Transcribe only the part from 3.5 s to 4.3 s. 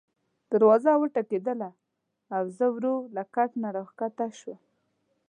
نه راکښته